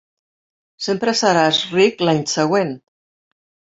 Sempre 0.85 1.13
seràs 1.21 1.59
ric 1.75 2.03
l'any 2.07 2.25
següent. 2.35 2.75